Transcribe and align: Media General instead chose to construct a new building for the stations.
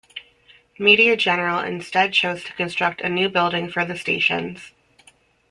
Media 0.79 1.15
General 1.15 1.59
instead 1.59 2.11
chose 2.11 2.43
to 2.43 2.53
construct 2.53 3.01
a 3.01 3.07
new 3.07 3.29
building 3.29 3.69
for 3.69 3.85
the 3.85 3.95
stations. 3.95 4.71